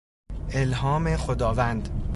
الهام 0.53 1.15
خداوند 1.17 1.97